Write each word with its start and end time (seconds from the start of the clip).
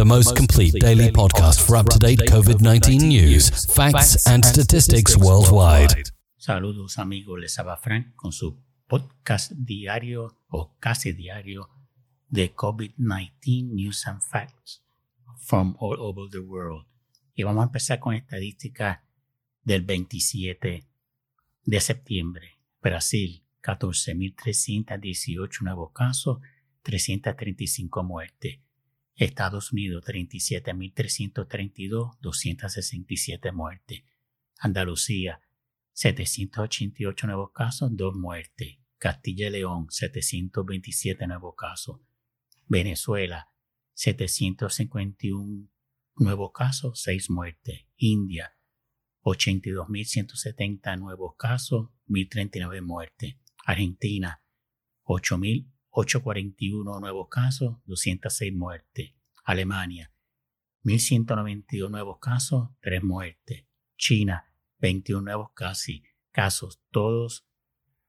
the 0.00 0.04
most 0.06 0.34
complete 0.34 0.72
daily 0.80 1.12
podcast 1.12 1.60
for 1.60 1.76
up 1.76 1.86
to 1.86 1.98
date 1.98 2.20
COVID 2.20 2.62
19 2.62 3.06
news, 3.06 3.50
facts, 3.66 4.26
and 4.26 4.42
statistics 4.42 5.14
worldwide. 5.14 5.92
Saludos 6.38 6.96
amigos, 6.98 7.38
les 7.38 7.58
habla 7.58 7.76
Frank 7.76 8.16
con 8.16 8.32
su 8.32 8.56
podcast 8.88 9.52
diario 9.52 10.38
o 10.48 10.72
casi 10.80 11.12
diario 11.12 11.68
de 12.30 12.54
COVID-19 12.54 13.74
News 13.74 14.06
and 14.06 14.22
Facts 14.22 14.80
from 15.36 15.76
all 15.78 16.00
over 16.00 16.30
the 16.30 16.40
world. 16.40 16.86
Y 17.34 17.42
vamos 17.42 17.60
a 17.60 17.66
empezar 17.66 18.00
con 18.00 18.14
estadísticas 18.14 19.00
del 19.64 19.82
27 19.82 20.86
de 21.66 21.80
septiembre. 21.80 22.58
Brasil, 22.80 23.44
14.318 23.62 25.60
nuevos 25.60 25.92
casos, 25.92 26.38
335 26.84 28.02
muertes. 28.02 28.60
Estados 29.16 29.72
Unidos 29.72 30.04
37.332, 30.04 32.18
267 32.20 33.52
muertes. 33.52 34.02
Andalucía 34.58 35.40
788 35.92 37.26
nuevos 37.26 37.50
casos, 37.52 37.96
2 37.96 38.14
muertes. 38.16 38.78
Castilla 38.98 39.48
y 39.48 39.50
León 39.50 39.86
727 39.90 41.26
nuevos 41.26 41.54
casos. 41.56 42.00
Venezuela 42.66 43.50
751 43.94 45.68
nuevos 46.16 46.52
casos, 46.52 47.00
6 47.02 47.30
muertes. 47.30 47.86
India 47.96 48.54
82.170 49.22 50.98
nuevos 50.98 51.34
casos, 51.36 51.88
1.039 52.08 52.82
muertes. 52.82 53.36
Argentina 53.64 54.42
8.000 55.04 55.70
841 55.90 57.00
nuevos 57.00 57.28
casos, 57.28 57.76
206 57.86 58.52
muertes. 58.54 59.12
Alemania, 59.44 60.12
1.192 60.84 61.90
nuevos 61.90 62.18
casos, 62.20 62.70
3 62.80 63.02
muertes. 63.02 63.66
China, 63.96 64.44
21 64.78 65.22
nuevos 65.22 65.50
casi, 65.54 66.04
casos, 66.30 66.80
todos 66.90 67.46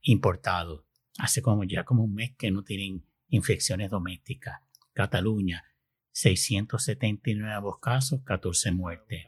importados. 0.00 0.84
Hace 1.18 1.42
como 1.42 1.64
ya 1.64 1.84
como 1.84 2.04
un 2.04 2.14
mes 2.14 2.34
que 2.36 2.50
no 2.50 2.64
tienen 2.64 3.06
infecciones 3.28 3.90
domésticas. 3.90 4.60
Cataluña, 4.92 5.64
679 6.12 7.40
nuevos 7.40 7.78
casos, 7.80 8.22
14 8.24 8.72
muertes. 8.72 9.24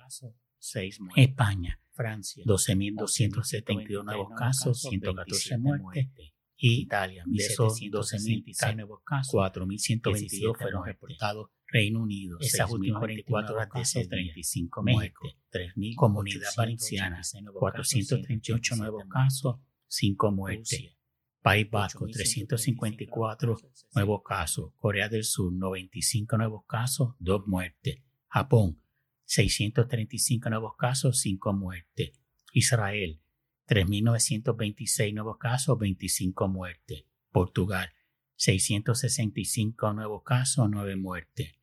6 0.59 1.00
muertes. 1.00 1.28
España, 1.28 1.81
Francia, 1.92 2.44
12.272 2.44 4.05
nuevos 4.05 4.31
casos, 4.37 4.81
114 4.81 5.59
muertes 5.59 6.33
y 6.59 6.83
Italia. 6.83 7.25
De 7.27 7.45
esos 7.45 7.81
12.000 7.81 8.75
nuevos 8.75 9.01
casos, 9.05 9.34
4.122 9.34 10.59
fueron 10.59 10.84
reportados 10.84 11.50
Reino 11.67 12.03
Unido. 12.03 12.39
Esas 12.41 12.70
últimas 12.70 13.03
24 13.03 13.55
horas 13.55 13.92
de 13.95 14.06
35 14.06 14.83
México, 14.83 15.28
3.000 15.53 15.95
Comunidad 15.95 16.50
Valenciana, 16.56 17.23
438 17.55 18.77
nuevos 18.77 19.05
casos, 19.09 19.56
5 19.87 20.33
muertes. 20.33 20.95
País 21.41 21.70
Vasco, 21.70 22.06
354 22.06 23.56
nuevos 23.95 24.22
casos. 24.22 24.72
Corea 24.77 25.09
del 25.09 25.25
Sur, 25.25 25.53
95 25.53 26.37
nuevos 26.37 26.65
casos, 26.67 27.15
2 27.20 27.47
muertes. 27.47 28.03
Japón, 28.27 28.83
635 29.25 30.50
nuevos 30.50 30.77
casos, 30.77 31.20
5 31.20 31.53
muertes. 31.53 32.12
Israel, 32.53 33.20
3.926 33.69 35.12
nuevos 35.12 35.36
casos, 35.36 35.78
25 35.78 36.48
muertes. 36.48 37.05
Portugal, 37.30 37.91
665 38.36 39.92
nuevos 39.92 40.22
casos, 40.22 40.70
9 40.70 40.97
muertes. 40.97 41.55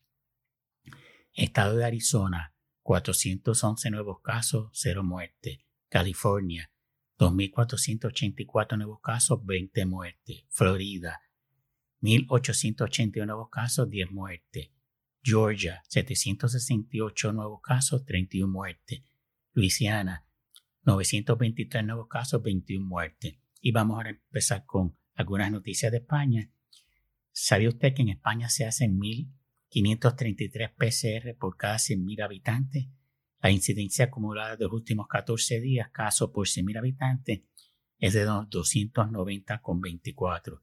Estado 1.33 1.75
de 1.75 1.85
Arizona, 1.85 2.53
411 2.83 3.89
nuevos 3.89 4.21
casos, 4.21 4.69
0 4.73 5.03
muertes. 5.03 5.59
California, 5.89 6.71
2.484 7.17 8.77
nuevos 8.77 8.99
casos, 9.01 9.43
20 9.43 9.85
muertes. 9.87 10.43
Florida, 10.49 11.21
1.881 12.01 13.25
nuevos 13.25 13.49
casos, 13.49 13.89
10 13.89 14.11
muertes. 14.11 14.69
Georgia, 15.23 15.81
768 15.87 17.33
nuevos 17.33 17.61
casos, 17.61 18.05
31 18.05 18.51
muertes. 18.51 19.01
Luisiana, 19.53 20.23
923 20.85 21.83
nuevos 21.83 22.07
casos, 22.07 22.41
21 22.43 22.85
muertes. 22.85 23.39
Y 23.59 23.71
vamos 23.71 24.03
a 24.03 24.09
empezar 24.09 24.65
con 24.65 24.95
algunas 25.15 25.51
noticias 25.51 25.91
de 25.91 25.97
España. 25.97 26.51
¿Sabía 27.31 27.69
usted 27.69 27.95
que 27.95 28.03
en 28.03 28.09
España 28.09 28.49
se 28.49 28.65
hacen 28.65 28.99
1.533 28.99 30.75
PCR 30.75 31.35
por 31.37 31.57
cada 31.57 31.77
100.000 31.77 32.23
habitantes? 32.23 32.85
La 33.41 33.49
incidencia 33.51 34.05
acumulada 34.05 34.55
de 34.55 34.65
los 34.65 34.73
últimos 34.73 35.07
14 35.07 35.59
días, 35.59 35.89
casos 35.89 36.29
por 36.31 36.45
100.000 36.47 36.77
habitantes, 36.77 37.41
es 37.97 38.13
de 38.13 38.27
290,24. 38.27 40.61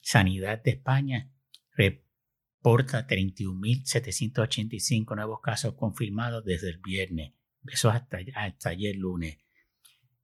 Sanidad 0.00 0.62
de 0.62 0.70
España 0.70 1.32
reporta 1.72 3.08
31.785 3.08 5.16
nuevos 5.16 5.40
casos 5.40 5.74
confirmados 5.74 6.44
desde 6.44 6.70
el 6.70 6.78
viernes 6.78 7.32
eso 7.66 7.90
hasta, 7.90 8.18
hasta 8.34 8.70
ayer 8.70 8.96
lunes. 8.96 9.38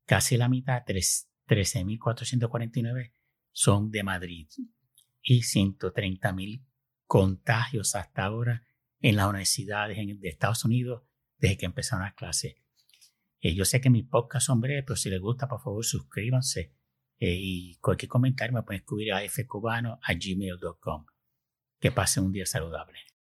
Casi 0.04 0.36
la 0.36 0.48
mitad, 0.48 0.84
13.449, 0.84 3.12
son 3.52 3.90
de 3.90 4.02
Madrid 4.02 4.48
y 5.22 5.40
130.000 5.40 6.64
contagios 7.06 7.94
hasta 7.94 8.24
ahora 8.24 8.66
en 9.00 9.16
las 9.16 9.26
universidades 9.26 9.96
de 9.96 10.28
Estados 10.28 10.64
Unidos 10.64 11.04
desde 11.38 11.56
que 11.56 11.66
empezaron 11.66 12.04
las 12.04 12.14
clases. 12.14 12.56
Eh, 13.40 13.54
yo 13.54 13.64
sé 13.64 13.80
que 13.80 13.90
mis 13.90 14.04
podcasts 14.04 14.46
son 14.46 14.60
breves, 14.60 14.84
pero 14.86 14.96
si 14.96 15.10
les 15.10 15.20
gusta, 15.20 15.48
por 15.48 15.60
favor, 15.60 15.84
suscríbanse. 15.84 16.74
Eh, 17.20 17.36
y 17.36 17.76
cualquier 17.76 18.08
comentario 18.08 18.54
me 18.54 18.62
pueden 18.62 18.80
escribir 18.80 19.12
a 19.12 19.20
fcubano 19.28 19.98
a 20.02 20.14
gmail.com. 20.14 21.06
Que 21.80 21.92
pasen 21.92 22.24
un 22.24 22.32
día 22.32 22.46
saludable. 22.46 22.98